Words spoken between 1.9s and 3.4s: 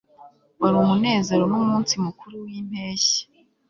mukuru wimpeshyi